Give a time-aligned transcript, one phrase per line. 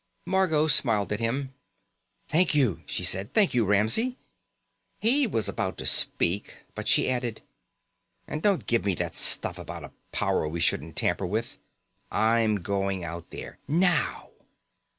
[0.31, 1.53] _Margot smiled at him.
[2.27, 3.35] "Thank you," she said.
[3.35, 4.17] "Thank you, Ramsey."
[4.97, 7.43] He was about to speak, but she added:
[8.27, 11.59] "And don't give me that stuff about a power we shouldn't tamper with.
[12.09, 13.59] I'm going out there.
[13.67, 14.31] Now."